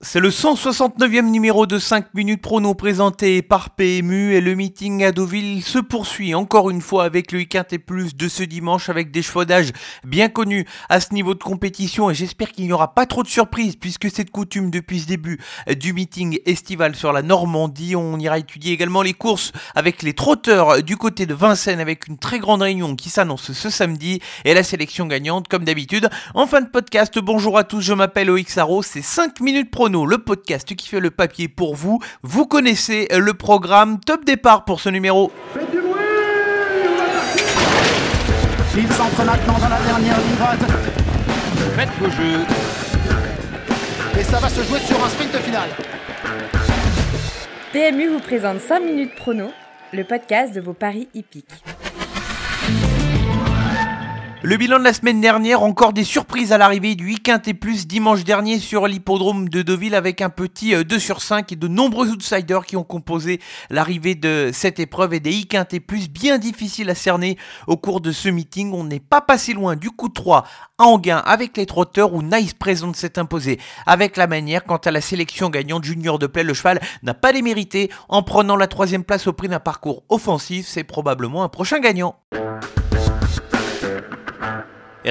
C'est 0.00 0.20
le 0.20 0.30
169e 0.30 1.28
numéro 1.28 1.66
de 1.66 1.80
5 1.80 2.14
minutes 2.14 2.40
prono 2.40 2.72
présenté 2.74 3.42
par 3.42 3.70
PMU 3.70 4.32
et 4.32 4.40
le 4.40 4.54
meeting 4.54 5.02
à 5.02 5.10
Deauville 5.10 5.60
se 5.60 5.80
poursuit 5.80 6.36
encore 6.36 6.70
une 6.70 6.80
fois 6.80 7.02
avec 7.02 7.32
le 7.32 7.38
week-end 7.38 7.64
plus 7.84 8.14
de 8.14 8.28
ce 8.28 8.44
dimanche 8.44 8.90
avec 8.90 9.10
des 9.10 9.22
chevaudages 9.22 9.72
bien 10.04 10.28
connus 10.28 10.66
à 10.88 11.00
ce 11.00 11.12
niveau 11.12 11.34
de 11.34 11.42
compétition 11.42 12.10
et 12.10 12.14
j'espère 12.14 12.52
qu'il 12.52 12.66
n'y 12.66 12.72
aura 12.72 12.94
pas 12.94 13.06
trop 13.06 13.24
de 13.24 13.28
surprises 13.28 13.74
puisque 13.74 14.08
c'est 14.08 14.22
de 14.22 14.30
coutume 14.30 14.70
depuis 14.70 15.00
ce 15.00 15.08
début 15.08 15.40
du 15.80 15.92
meeting 15.92 16.38
estival 16.46 16.94
sur 16.94 17.12
la 17.12 17.22
Normandie. 17.22 17.96
On 17.96 18.20
ira 18.20 18.38
étudier 18.38 18.72
également 18.74 19.02
les 19.02 19.14
courses 19.14 19.50
avec 19.74 20.04
les 20.04 20.14
trotteurs 20.14 20.80
du 20.80 20.96
côté 20.96 21.26
de 21.26 21.34
Vincennes 21.34 21.80
avec 21.80 22.06
une 22.06 22.18
très 22.18 22.38
grande 22.38 22.62
réunion 22.62 22.94
qui 22.94 23.10
s'annonce 23.10 23.50
ce 23.50 23.68
samedi 23.68 24.20
et 24.44 24.54
la 24.54 24.62
sélection 24.62 25.06
gagnante 25.06 25.48
comme 25.48 25.64
d'habitude. 25.64 26.08
En 26.34 26.46
fin 26.46 26.60
de 26.60 26.68
podcast, 26.68 27.18
bonjour 27.18 27.58
à 27.58 27.64
tous, 27.64 27.80
je 27.80 27.94
m'appelle 27.94 28.30
Oxaro, 28.30 28.84
c'est 28.84 29.02
5 29.02 29.40
minutes 29.40 29.72
prono 29.72 29.87
le 29.88 30.18
podcast 30.18 30.74
qui 30.74 30.86
fait 30.86 31.00
le 31.00 31.10
papier 31.10 31.48
pour 31.48 31.74
vous. 31.74 31.98
Vous 32.22 32.46
connaissez 32.46 33.08
le 33.10 33.32
programme 33.34 34.00
Top 34.00 34.24
Départ 34.24 34.64
pour 34.64 34.80
ce 34.80 34.90
numéro. 34.90 35.32
Faites 35.54 35.70
du 35.70 35.78
bruit 35.78 36.00
Il 38.76 38.92
s'entre 38.92 39.24
maintenant 39.24 39.58
dans 39.58 39.68
la 39.68 39.80
dernière 39.80 40.18
ligne 40.18 40.36
droite. 40.36 40.60
Faites 41.74 41.88
vos 41.98 42.10
jeux. 42.10 42.44
Et 44.20 44.24
ça 44.24 44.38
va 44.38 44.48
se 44.48 44.62
jouer 44.62 44.80
sur 44.80 45.02
un 45.02 45.08
sprint 45.08 45.36
final. 45.38 45.68
PMU 47.72 48.08
vous 48.08 48.20
présente 48.20 48.60
5 48.60 48.80
minutes 48.80 49.14
prono, 49.14 49.50
le 49.92 50.04
podcast 50.04 50.54
de 50.54 50.60
vos 50.60 50.74
paris 50.74 51.08
hippiques. 51.14 51.77
Le 54.44 54.56
bilan 54.56 54.78
de 54.78 54.84
la 54.84 54.92
semaine 54.92 55.20
dernière, 55.20 55.64
encore 55.64 55.92
des 55.92 56.04
surprises 56.04 56.52
à 56.52 56.58
l'arrivée 56.58 56.94
du 56.94 57.06
week-end 57.06 57.40
plus 57.58 57.88
dimanche 57.88 58.22
dernier 58.22 58.60
sur 58.60 58.86
l'hippodrome 58.86 59.48
de 59.48 59.62
Deauville 59.62 59.96
avec 59.96 60.22
un 60.22 60.30
petit 60.30 60.76
2 60.84 60.94
euh, 60.94 60.98
sur 61.00 61.22
5 61.22 61.50
et 61.50 61.56
de 61.56 61.66
nombreux 61.66 62.10
outsiders 62.10 62.64
qui 62.64 62.76
ont 62.76 62.84
composé 62.84 63.40
l'arrivée 63.68 64.14
de 64.14 64.50
cette 64.52 64.78
épreuve 64.78 65.14
et 65.14 65.18
des 65.18 65.30
week 65.30 65.56
et 65.72 65.80
plus 65.80 66.08
bien 66.08 66.38
difficiles 66.38 66.88
à 66.88 66.94
cerner 66.94 67.36
au 67.66 67.76
cours 67.76 68.00
de 68.00 68.12
ce 68.12 68.28
meeting. 68.28 68.72
On 68.72 68.84
n'est 68.84 69.00
pas 69.00 69.20
passé 69.20 69.54
loin 69.54 69.74
du 69.74 69.90
coup 69.90 70.08
3 70.08 70.44
à 70.78 70.84
Anguin 70.84 71.18
avec 71.26 71.56
les 71.56 71.66
trotteurs 71.66 72.14
où 72.14 72.22
Nice 72.22 72.54
présente 72.54 72.94
s'est 72.94 73.18
imposé 73.18 73.58
avec 73.86 74.16
la 74.16 74.28
manière. 74.28 74.64
Quant 74.64 74.76
à 74.76 74.92
la 74.92 75.00
sélection 75.00 75.50
gagnante 75.50 75.82
Junior 75.82 76.20
de 76.20 76.28
Play, 76.28 76.44
le 76.44 76.54
cheval 76.54 76.80
n'a 77.02 77.14
pas 77.14 77.32
les 77.32 77.42
mérités 77.42 77.90
en 78.08 78.22
prenant 78.22 78.54
la 78.54 78.68
troisième 78.68 79.02
place 79.02 79.26
au 79.26 79.32
prix 79.32 79.48
d'un 79.48 79.58
parcours 79.58 80.04
offensif. 80.08 80.68
C'est 80.68 80.84
probablement 80.84 81.42
un 81.42 81.48
prochain 81.48 81.80
gagnant. 81.80 82.20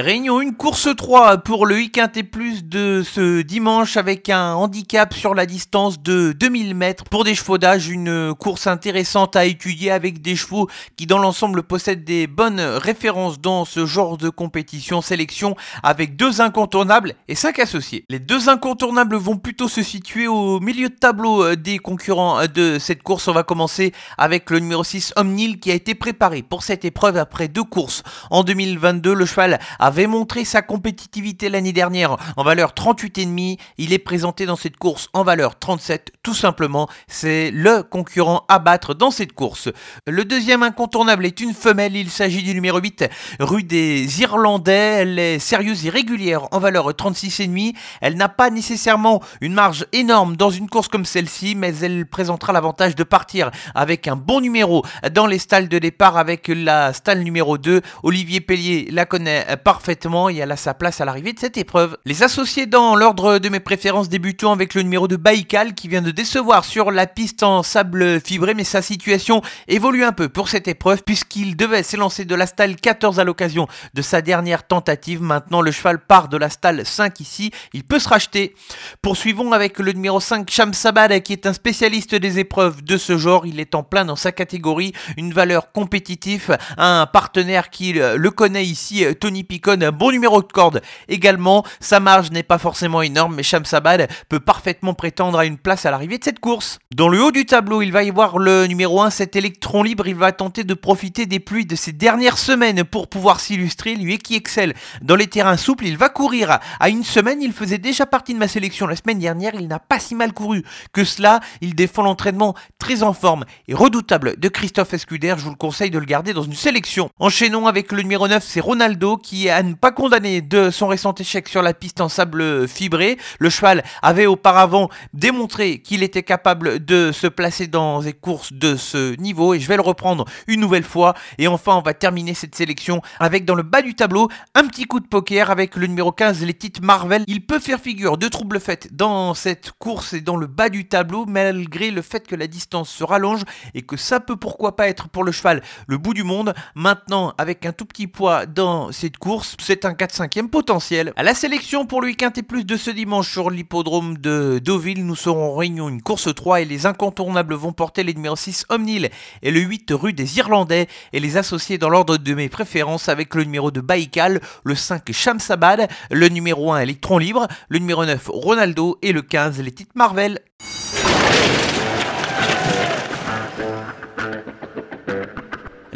Réunion 0.00 0.40
une 0.40 0.54
course 0.54 0.88
3 0.96 1.38
pour 1.38 1.66
le 1.66 1.74
week-end 1.74 2.06
et 2.14 2.22
plus 2.22 2.64
de 2.64 3.02
ce 3.04 3.42
dimanche 3.42 3.96
avec 3.96 4.28
un 4.28 4.54
handicap 4.54 5.12
sur 5.12 5.34
la 5.34 5.44
distance 5.44 6.00
de 6.00 6.30
2000 6.30 6.76
mètres. 6.76 7.02
Pour 7.02 7.24
des 7.24 7.34
chevaudages, 7.34 7.88
une 7.88 8.32
course 8.34 8.68
intéressante 8.68 9.34
à 9.34 9.44
étudier 9.44 9.90
avec 9.90 10.22
des 10.22 10.36
chevaux 10.36 10.68
qui 10.96 11.06
dans 11.06 11.18
l'ensemble 11.18 11.64
possèdent 11.64 12.04
des 12.04 12.28
bonnes 12.28 12.60
références 12.60 13.40
dans 13.40 13.64
ce 13.64 13.86
genre 13.86 14.18
de 14.18 14.28
compétition. 14.28 15.02
Sélection 15.02 15.56
avec 15.82 16.14
deux 16.14 16.40
incontournables 16.40 17.14
et 17.26 17.34
cinq 17.34 17.58
associés. 17.58 18.04
Les 18.08 18.20
deux 18.20 18.48
incontournables 18.48 19.16
vont 19.16 19.36
plutôt 19.36 19.66
se 19.66 19.82
situer 19.82 20.28
au 20.28 20.60
milieu 20.60 20.90
de 20.90 20.94
tableau 20.94 21.56
des 21.56 21.78
concurrents 21.78 22.46
de 22.46 22.78
cette 22.78 23.02
course. 23.02 23.26
On 23.26 23.32
va 23.32 23.42
commencer 23.42 23.92
avec 24.16 24.50
le 24.50 24.60
numéro 24.60 24.84
6 24.84 25.14
Omnil 25.16 25.58
qui 25.58 25.72
a 25.72 25.74
été 25.74 25.96
préparé 25.96 26.42
pour 26.42 26.62
cette 26.62 26.84
épreuve 26.84 27.16
après 27.16 27.48
deux 27.48 27.64
courses. 27.64 28.04
En 28.30 28.44
2022, 28.44 29.12
le 29.12 29.26
cheval 29.26 29.58
a 29.80 29.87
avait 29.88 30.06
montré 30.06 30.44
sa 30.44 30.60
compétitivité 30.60 31.48
l'année 31.48 31.72
dernière 31.72 32.18
en 32.36 32.44
valeur 32.44 32.72
38,5. 32.74 33.58
Il 33.78 33.94
est 33.94 33.98
présenté 33.98 34.44
dans 34.44 34.54
cette 34.54 34.76
course 34.76 35.08
en 35.14 35.22
valeur 35.22 35.58
37, 35.58 36.12
tout 36.22 36.34
simplement. 36.34 36.88
C'est 37.06 37.50
le 37.50 37.82
concurrent 37.82 38.44
à 38.48 38.58
battre 38.58 38.92
dans 38.92 39.10
cette 39.10 39.32
course. 39.32 39.70
Le 40.06 40.26
deuxième 40.26 40.62
incontournable 40.62 41.24
est 41.24 41.40
une 41.40 41.54
femelle. 41.54 41.96
Il 41.96 42.10
s'agit 42.10 42.42
du 42.42 42.52
numéro 42.52 42.78
8, 42.78 43.08
rue 43.40 43.62
des 43.62 44.20
Irlandais. 44.20 44.98
Elle 45.00 45.18
est 45.18 45.38
sérieuse 45.38 45.86
et 45.86 45.90
régulière 45.90 46.48
en 46.50 46.58
valeur 46.58 46.90
36,5. 46.90 47.74
Elle 48.02 48.16
n'a 48.16 48.28
pas 48.28 48.50
nécessairement 48.50 49.22
une 49.40 49.54
marge 49.54 49.86
énorme 49.92 50.36
dans 50.36 50.50
une 50.50 50.68
course 50.68 50.88
comme 50.88 51.06
celle-ci, 51.06 51.54
mais 51.54 51.74
elle 51.78 52.04
présentera 52.04 52.52
l'avantage 52.52 52.94
de 52.94 53.04
partir 53.04 53.50
avec 53.74 54.06
un 54.06 54.16
bon 54.16 54.42
numéro 54.42 54.84
dans 55.14 55.26
les 55.26 55.38
stalles 55.38 55.70
de 55.70 55.78
départ 55.78 56.18
avec 56.18 56.48
la 56.48 56.92
stalle 56.92 57.22
numéro 57.22 57.56
2. 57.56 57.80
Olivier 58.02 58.42
Pellier 58.42 58.88
la 58.92 59.06
connaît 59.06 59.46
parfaitement 59.64 59.67
parfaitement 59.68 60.30
et 60.30 60.36
elle 60.36 60.50
a 60.50 60.56
sa 60.56 60.72
place 60.72 61.02
à 61.02 61.04
l'arrivée 61.04 61.34
de 61.34 61.38
cette 61.38 61.58
épreuve. 61.58 61.98
Les 62.06 62.22
associés 62.22 62.64
dans 62.64 62.96
l'ordre 62.96 63.38
de 63.38 63.50
mes 63.50 63.60
préférences 63.60 64.08
débutons 64.08 64.50
avec 64.50 64.72
le 64.72 64.80
numéro 64.80 65.08
de 65.08 65.16
Baïkal 65.16 65.74
qui 65.74 65.88
vient 65.88 66.00
de 66.00 66.10
décevoir 66.10 66.64
sur 66.64 66.90
la 66.90 67.06
piste 67.06 67.42
en 67.42 67.62
sable 67.62 68.18
fibré 68.18 68.54
mais 68.54 68.64
sa 68.64 68.80
situation 68.80 69.42
évolue 69.66 70.04
un 70.04 70.12
peu 70.12 70.30
pour 70.30 70.48
cette 70.48 70.68
épreuve 70.68 71.02
puisqu'il 71.02 71.54
devait 71.54 71.82
s'élancer 71.82 72.24
de 72.24 72.34
la 72.34 72.46
stalle 72.46 72.76
14 72.76 73.20
à 73.20 73.24
l'occasion 73.24 73.68
de 73.92 74.00
sa 74.00 74.22
dernière 74.22 74.66
tentative. 74.66 75.20
Maintenant 75.20 75.60
le 75.60 75.70
cheval 75.70 75.98
part 75.98 76.28
de 76.28 76.38
la 76.38 76.48
stalle 76.48 76.86
5 76.86 77.20
ici, 77.20 77.50
il 77.74 77.84
peut 77.84 77.98
se 77.98 78.08
racheter. 78.08 78.54
Poursuivons 79.02 79.52
avec 79.52 79.80
le 79.80 79.92
numéro 79.92 80.18
5 80.18 80.50
Shamsabad 80.50 81.20
qui 81.20 81.34
est 81.34 81.44
un 81.44 81.52
spécialiste 81.52 82.14
des 82.14 82.38
épreuves 82.38 82.82
de 82.82 82.96
ce 82.96 83.18
genre, 83.18 83.44
il 83.44 83.60
est 83.60 83.74
en 83.74 83.82
plein 83.82 84.06
dans 84.06 84.16
sa 84.16 84.32
catégorie, 84.32 84.94
une 85.18 85.34
valeur 85.34 85.72
compétitive, 85.72 86.56
un 86.78 87.04
partenaire 87.04 87.68
qui 87.68 87.92
le 87.92 88.30
connaît 88.30 88.64
ici, 88.64 89.04
Tony 89.20 89.44
Un 89.66 89.92
bon 89.92 90.10
numéro 90.10 90.42
de 90.42 90.50
corde 90.50 90.80
également. 91.08 91.64
Sa 91.80 92.00
marge 92.00 92.30
n'est 92.30 92.42
pas 92.42 92.58
forcément 92.58 93.02
énorme, 93.02 93.34
mais 93.34 93.42
Shamsabad 93.42 94.08
peut 94.28 94.40
parfaitement 94.40 94.94
prétendre 94.94 95.38
à 95.38 95.44
une 95.44 95.58
place 95.58 95.84
à 95.84 95.90
l'arrivée 95.90 96.18
de 96.18 96.24
cette 96.24 96.40
course. 96.40 96.78
Dans 96.94 97.08
le 97.08 97.22
haut 97.22 97.32
du 97.32 97.44
tableau, 97.44 97.82
il 97.82 97.92
va 97.92 98.02
y 98.02 98.10
voir 98.10 98.38
le 98.38 98.66
numéro 98.66 99.02
1, 99.02 99.10
cet 99.10 99.36
électron 99.36 99.82
libre. 99.82 100.06
Il 100.06 100.14
va 100.14 100.32
tenter 100.32 100.64
de 100.64 100.74
profiter 100.74 101.26
des 101.26 101.40
pluies 101.40 101.66
de 101.66 101.76
ces 101.76 101.92
dernières 101.92 102.38
semaines 102.38 102.84
pour 102.84 103.08
pouvoir 103.08 103.40
s'illustrer. 103.40 103.94
Lui 103.94 104.18
qui 104.18 104.36
excelle 104.36 104.74
dans 105.02 105.16
les 105.16 105.26
terrains 105.26 105.56
souples, 105.56 105.86
il 105.86 105.96
va 105.96 106.08
courir. 106.08 106.58
À 106.80 106.88
une 106.88 107.04
semaine, 107.04 107.42
il 107.42 107.52
faisait 107.52 107.78
déjà 107.78 108.06
partie 108.06 108.34
de 108.34 108.38
ma 108.38 108.48
sélection 108.48 108.86
la 108.86 108.96
semaine 108.96 109.18
dernière. 109.18 109.54
Il 109.54 109.68
n'a 109.68 109.78
pas 109.78 109.98
si 109.98 110.14
mal 110.14 110.32
couru 110.32 110.64
que 110.92 111.04
cela. 111.04 111.40
Il 111.60 111.74
défend 111.74 112.02
l'entraînement 112.02 112.54
très 112.78 113.02
en 113.02 113.12
forme 113.12 113.44
et 113.66 113.74
redoutable 113.74 114.38
de 114.38 114.48
Christophe 114.48 114.94
Escuder. 114.94 115.34
Je 115.36 115.44
vous 115.44 115.50
le 115.50 115.56
conseille 115.56 115.90
de 115.90 115.98
le 115.98 116.06
garder 116.06 116.32
dans 116.32 116.42
une 116.42 116.54
sélection. 116.54 117.10
Enchaînons 117.18 117.66
avec 117.66 117.92
le 117.92 118.02
numéro 118.02 118.28
9, 118.28 118.44
c'est 118.46 118.60
Ronaldo 118.60 119.16
qui 119.16 119.47
a 119.50 119.62
ne 119.62 119.74
pas 119.74 119.92
condamné 119.92 120.40
de 120.40 120.70
son 120.70 120.88
récent 120.88 121.14
échec 121.14 121.48
sur 121.48 121.62
la 121.62 121.74
piste 121.74 122.00
en 122.00 122.08
sable 122.08 122.68
fibré. 122.68 123.18
Le 123.38 123.50
cheval 123.50 123.84
avait 124.02 124.26
auparavant 124.26 124.88
démontré 125.12 125.80
qu'il 125.80 126.02
était 126.02 126.22
capable 126.22 126.84
de 126.84 127.12
se 127.12 127.26
placer 127.26 127.66
dans 127.66 128.00
des 128.00 128.12
courses 128.12 128.52
de 128.52 128.76
ce 128.76 129.14
niveau 129.20 129.54
et 129.54 129.60
je 129.60 129.68
vais 129.68 129.76
le 129.76 129.82
reprendre 129.82 130.24
une 130.46 130.60
nouvelle 130.60 130.84
fois. 130.84 131.14
Et 131.38 131.48
enfin, 131.48 131.76
on 131.76 131.82
va 131.82 131.94
terminer 131.94 132.34
cette 132.34 132.54
sélection 132.54 133.02
avec 133.20 133.44
dans 133.44 133.54
le 133.54 133.62
bas 133.62 133.82
du 133.82 133.94
tableau 133.94 134.28
un 134.54 134.66
petit 134.66 134.84
coup 134.84 135.00
de 135.00 135.06
poker 135.06 135.50
avec 135.50 135.76
le 135.76 135.86
numéro 135.86 136.12
15, 136.12 136.42
les 136.44 136.54
titres 136.54 136.80
Marvel. 136.82 137.24
Il 137.26 137.44
peut 137.46 137.60
faire 137.60 137.80
figure 137.80 138.18
de 138.18 138.28
trouble 138.28 138.60
fait 138.60 138.88
dans 138.92 139.34
cette 139.34 139.72
course 139.78 140.12
et 140.12 140.20
dans 140.20 140.36
le 140.36 140.46
bas 140.46 140.68
du 140.68 140.88
tableau 140.88 141.26
malgré 141.26 141.90
le 141.90 142.02
fait 142.02 142.26
que 142.26 142.36
la 142.36 142.46
distance 142.46 142.90
se 142.90 143.04
rallonge 143.04 143.42
et 143.74 143.82
que 143.82 143.96
ça 143.96 144.20
peut 144.20 144.36
pourquoi 144.36 144.76
pas 144.76 144.88
être 144.88 145.08
pour 145.08 145.24
le 145.24 145.32
cheval 145.32 145.62
le 145.86 145.98
bout 145.98 146.14
du 146.14 146.24
monde. 146.24 146.54
Maintenant, 146.74 147.34
avec 147.38 147.66
un 147.66 147.72
tout 147.72 147.84
petit 147.84 148.06
poids 148.06 148.46
dans 148.46 148.92
cette 148.92 149.16
course, 149.16 149.37
c'est 149.58 149.84
un 149.84 149.92
4-5e 149.92 150.48
potentiel. 150.48 151.12
À 151.16 151.22
la 151.22 151.34
sélection 151.34 151.86
pour 151.86 152.00
le 152.00 152.08
week-end 152.08 152.30
et 152.36 152.42
plus 152.42 152.64
de 152.64 152.76
ce 152.76 152.90
dimanche 152.90 153.30
sur 153.30 153.50
l'hippodrome 153.50 154.18
de 154.18 154.60
Deauville, 154.62 155.04
nous 155.04 155.16
serons 155.16 155.52
en 155.52 155.56
réunion 155.56 155.88
une 155.88 156.02
course 156.02 156.34
3 156.34 156.62
et 156.62 156.64
les 156.64 156.86
incontournables 156.86 157.54
vont 157.54 157.72
porter 157.72 158.04
les 158.04 158.14
numéros 158.14 158.36
6 158.36 158.66
Omnil 158.68 159.10
et 159.42 159.50
le 159.50 159.60
8 159.60 159.90
rue 159.92 160.12
des 160.12 160.38
Irlandais 160.38 160.88
et 161.12 161.20
les 161.20 161.36
associer 161.36 161.78
dans 161.78 161.88
l'ordre 161.88 162.16
de 162.16 162.34
mes 162.34 162.48
préférences 162.48 163.08
avec 163.08 163.34
le 163.34 163.44
numéro 163.44 163.70
de 163.70 163.80
Baïkal, 163.80 164.40
le 164.64 164.74
5 164.74 165.12
Shamsabad, 165.12 165.88
le 166.10 166.28
numéro 166.28 166.72
1 166.72 166.80
Electron 166.80 167.18
Libre, 167.18 167.46
le 167.68 167.78
numéro 167.78 168.04
9 168.04 168.30
Ronaldo 168.32 168.98
et 169.02 169.12
le 169.12 169.22
15 169.22 169.60
les 169.60 169.72
titres 169.72 169.92
Marvel. 169.94 170.40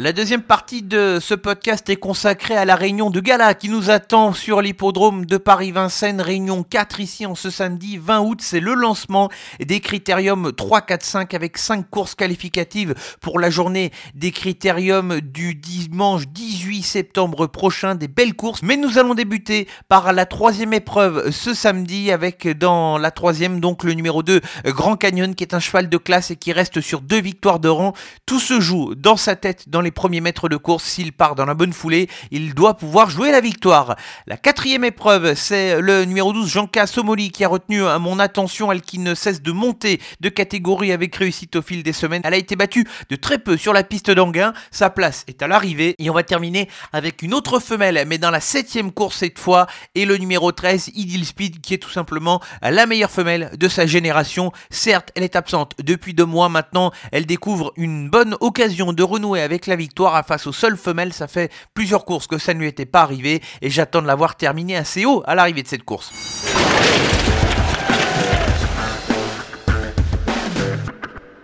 La 0.03 0.11
deuxième 0.11 0.41
partie 0.41 0.81
de 0.81 1.19
ce 1.21 1.33
podcast 1.33 1.89
est 1.89 1.95
consacrée 1.95 2.57
à 2.57 2.65
la 2.65 2.75
réunion 2.75 3.09
de 3.09 3.21
gala 3.21 3.53
qui 3.53 3.69
nous 3.69 3.89
attend 3.89 4.33
sur 4.33 4.61
l'hippodrome 4.61 5.25
de 5.25 5.37
Paris-Vincennes. 5.37 6.19
Réunion 6.19 6.63
4 6.63 6.99
ici 6.99 7.25
en 7.25 7.35
ce 7.35 7.49
samedi 7.49 7.97
20 7.97 8.19
août. 8.19 8.39
C'est 8.41 8.59
le 8.59 8.73
lancement 8.73 9.29
des 9.61 9.79
critériums 9.79 10.51
3, 10.51 10.81
4, 10.81 11.05
5 11.05 11.33
avec 11.33 11.57
5 11.57 11.89
courses 11.89 12.15
qualificatives 12.15 12.95
pour 13.21 13.39
la 13.39 13.49
journée 13.49 13.91
des 14.13 14.31
critériums 14.31 15.21
du 15.21 15.55
dimanche 15.55 16.27
18 16.27 16.83
septembre 16.83 17.47
prochain. 17.47 17.95
Des 17.95 18.09
belles 18.09 18.33
courses. 18.33 18.61
Mais 18.61 18.75
nous 18.75 18.97
allons 18.97 19.13
débuter 19.13 19.69
par 19.87 20.11
la 20.11 20.25
troisième 20.25 20.73
épreuve 20.73 21.31
ce 21.31 21.53
samedi 21.53 22.11
avec 22.11 22.45
dans 22.45 22.97
la 22.97 23.11
troisième 23.11 23.61
donc 23.61 23.85
le 23.85 23.93
numéro 23.93 24.21
2 24.21 24.41
Grand 24.65 24.97
Canyon 24.97 25.33
qui 25.33 25.45
est 25.45 25.53
un 25.53 25.61
cheval 25.61 25.87
de 25.87 25.97
classe 25.97 26.29
et 26.29 26.35
qui 26.35 26.51
reste 26.51 26.81
sur 26.81 26.99
deux 26.99 27.21
victoires 27.21 27.61
de 27.61 27.69
rang. 27.69 27.93
Tout 28.25 28.41
se 28.41 28.59
joue 28.59 28.95
dans 28.95 29.15
sa 29.15 29.37
tête 29.37 29.69
dans 29.69 29.79
les 29.79 29.92
premiers 29.93 30.21
mètres 30.21 30.49
de 30.49 30.57
course. 30.57 30.83
S'il 30.83 31.13
part 31.13 31.35
dans 31.35 31.45
la 31.45 31.53
bonne 31.53 31.73
foulée, 31.73 32.09
il 32.31 32.53
doit 32.53 32.75
pouvoir 32.75 33.09
jouer 33.09 33.31
la 33.31 33.39
victoire. 33.39 33.95
La 34.27 34.37
quatrième 34.37 34.83
épreuve, 34.83 35.35
c'est 35.35 35.79
le 35.79 36.05
numéro 36.05 36.33
12, 36.33 36.49
Janka 36.49 36.87
Somoli, 36.87 37.31
qui 37.31 37.43
a 37.43 37.47
retenu 37.47 37.81
mon 37.99 38.19
attention, 38.19 38.71
elle 38.71 38.81
qui 38.81 38.99
ne 38.99 39.15
cesse 39.15 39.41
de 39.41 39.51
monter 39.51 40.01
de 40.19 40.29
catégorie 40.29 40.91
avec 40.91 41.15
réussite 41.15 41.55
au 41.55 41.61
fil 41.61 41.83
des 41.83 41.93
semaines. 41.93 42.21
Elle 42.25 42.33
a 42.33 42.37
été 42.37 42.55
battue 42.55 42.87
de 43.09 43.15
très 43.15 43.37
peu 43.37 43.57
sur 43.57 43.73
la 43.73 43.83
piste 43.83 44.11
d'Anguin. 44.11 44.53
Sa 44.71 44.89
place 44.89 45.23
est 45.27 45.41
à 45.41 45.47
l'arrivée 45.47 45.95
et 45.99 46.09
on 46.09 46.13
va 46.13 46.23
terminer 46.23 46.69
avec 46.91 47.21
une 47.21 47.33
autre 47.33 47.59
femelle, 47.59 48.03
mais 48.07 48.17
dans 48.17 48.31
la 48.31 48.39
septième 48.39 48.91
course 48.91 49.17
cette 49.17 49.39
fois, 49.39 49.67
et 49.95 50.05
le 50.05 50.17
numéro 50.17 50.51
13, 50.51 50.91
Idil 50.95 51.25
Speed, 51.25 51.61
qui 51.61 51.73
est 51.73 51.77
tout 51.77 51.89
simplement 51.89 52.41
la 52.61 52.85
meilleure 52.85 53.11
femelle 53.11 53.51
de 53.57 53.67
sa 53.67 53.85
génération. 53.85 54.51
Certes, 54.69 55.11
elle 55.15 55.23
est 55.23 55.35
absente 55.35 55.73
depuis 55.81 56.13
deux 56.13 56.25
mois 56.25 56.49
maintenant. 56.49 56.91
Elle 57.11 57.25
découvre 57.25 57.73
une 57.77 58.09
bonne 58.09 58.35
occasion 58.39 58.93
de 58.93 59.03
renouer 59.03 59.41
avec 59.41 59.67
la 59.67 59.75
victoire 59.75 59.82
face 60.25 60.47
aux 60.47 60.53
seules 60.53 60.77
femelles. 60.77 61.13
Ça 61.13 61.27
fait 61.27 61.51
plusieurs 61.73 62.05
courses 62.05 62.27
que 62.27 62.37
ça 62.37 62.53
ne 62.53 62.59
lui 62.59 62.67
était 62.67 62.85
pas 62.85 63.01
arrivé 63.01 63.41
et 63.61 63.69
j'attends 63.69 64.01
de 64.01 64.07
l'avoir 64.07 64.35
terminé 64.35 64.75
assez 64.75 65.05
haut 65.05 65.23
à 65.25 65.35
l'arrivée 65.35 65.63
de 65.63 65.67
cette 65.67 65.83
course. 65.83 66.11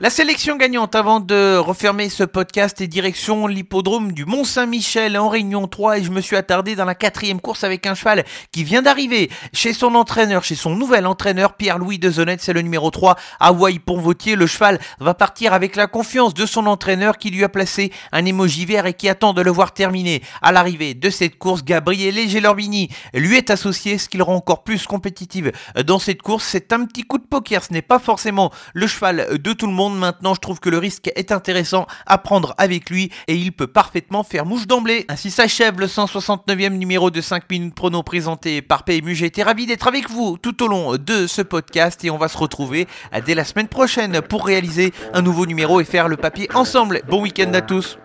La 0.01 0.09
sélection 0.09 0.55
gagnante 0.55 0.95
avant 0.95 1.19
de 1.19 1.57
refermer 1.57 2.07
ce 2.07 2.23
podcast 2.23 2.79
est 2.79 2.87
direction 2.87 3.47
l'hippodrome 3.47 4.13
du 4.13 4.23
Mont-Saint-Michel 4.23 5.17
en 5.17 5.27
Réunion 5.27 5.67
3 5.67 5.97
et 5.97 6.03
je 6.05 6.09
me 6.09 6.21
suis 6.21 6.37
attardé 6.37 6.77
dans 6.77 6.85
la 6.85 6.95
quatrième 6.95 7.41
course 7.41 7.65
avec 7.65 7.85
un 7.85 7.95
cheval 7.95 8.23
qui 8.53 8.63
vient 8.63 8.81
d'arriver 8.81 9.29
chez 9.51 9.73
son 9.73 9.95
entraîneur, 9.95 10.45
chez 10.45 10.55
son 10.55 10.73
nouvel 10.73 11.05
entraîneur 11.05 11.57
Pierre-Louis 11.57 11.99
Dezonnette, 11.99 12.39
c'est 12.39 12.53
le 12.53 12.61
numéro 12.61 12.89
3 12.91 13.17
Hawaii 13.41 13.79
Ponvautier. 13.79 14.37
Le 14.37 14.47
cheval 14.47 14.79
va 15.01 15.13
partir 15.13 15.51
avec 15.51 15.75
la 15.75 15.87
confiance 15.87 16.33
de 16.33 16.45
son 16.45 16.65
entraîneur 16.67 17.17
qui 17.17 17.29
lui 17.29 17.43
a 17.43 17.49
placé 17.49 17.91
un 18.13 18.23
émoji 18.23 18.65
vert 18.65 18.85
et 18.85 18.93
qui 18.93 19.09
attend 19.09 19.33
de 19.33 19.41
le 19.41 19.51
voir 19.51 19.73
terminer. 19.73 20.23
À 20.41 20.53
l'arrivée 20.53 20.93
de 20.93 21.09
cette 21.09 21.37
course, 21.37 21.65
Gabriele 21.65 22.29
Gelorbini 22.29 22.87
lui 23.13 23.35
est 23.35 23.49
associé, 23.49 23.97
ce 23.97 24.07
qui 24.07 24.15
le 24.15 24.23
rend 24.23 24.35
encore 24.35 24.63
plus 24.63 24.87
compétitive 24.87 25.51
dans 25.85 25.99
cette 25.99 26.21
course. 26.21 26.45
C'est 26.45 26.71
un 26.71 26.85
petit 26.85 27.03
coup 27.03 27.17
de 27.17 27.27
poker, 27.27 27.65
ce 27.65 27.73
n'est 27.73 27.81
pas 27.81 27.99
forcément 27.99 28.49
le 28.73 28.87
cheval 28.87 29.37
de 29.37 29.51
tout 29.51 29.67
le 29.67 29.73
Maintenant, 29.95 30.33
je 30.33 30.39
trouve 30.39 30.59
que 30.59 30.69
le 30.69 30.77
risque 30.77 31.11
est 31.15 31.31
intéressant 31.31 31.87
à 32.05 32.17
prendre 32.17 32.53
avec 32.57 32.89
lui 32.89 33.11
et 33.27 33.35
il 33.35 33.51
peut 33.51 33.67
parfaitement 33.67 34.23
faire 34.23 34.45
mouche 34.45 34.67
d'emblée. 34.67 35.05
Ainsi 35.09 35.31
s'achève 35.31 35.79
le 35.79 35.87
169e 35.87 36.77
numéro 36.77 37.11
de 37.11 37.21
5 37.21 37.49
minutes 37.49 37.75
prono 37.75 38.03
présenté 38.03 38.61
par 38.61 38.83
PMU. 38.83 39.15
J'ai 39.15 39.25
été 39.25 39.43
ravi 39.43 39.65
d'être 39.65 39.87
avec 39.87 40.09
vous 40.09 40.37
tout 40.37 40.63
au 40.63 40.67
long 40.67 40.97
de 40.97 41.27
ce 41.27 41.41
podcast 41.41 42.03
et 42.03 42.09
on 42.09 42.17
va 42.17 42.27
se 42.27 42.37
retrouver 42.37 42.87
dès 43.25 43.35
la 43.35 43.43
semaine 43.43 43.67
prochaine 43.67 44.21
pour 44.21 44.45
réaliser 44.45 44.93
un 45.13 45.21
nouveau 45.21 45.45
numéro 45.45 45.81
et 45.81 45.85
faire 45.85 46.07
le 46.07 46.17
papier 46.17 46.49
ensemble. 46.53 47.01
Bon 47.07 47.21
week-end 47.21 47.53
à 47.53 47.61
tous. 47.61 47.97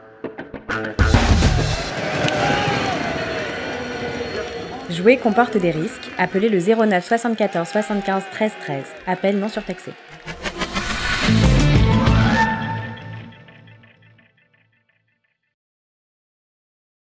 Jouer 4.90 5.16
comporte 5.16 5.56
des 5.56 5.70
risques. 5.70 6.10
Appelez 6.18 6.48
le 6.48 6.58
09 6.58 7.04
74 7.04 7.66
75 7.66 8.22
13 8.30 8.52
13. 8.60 8.84
Appel 9.06 9.38
non 9.38 9.48
surtaxé. 9.48 9.92